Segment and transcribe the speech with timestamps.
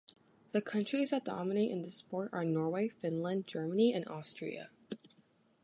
[0.51, 4.71] The countries that dominate in this sport are Norway, Finland, Germany and Austria.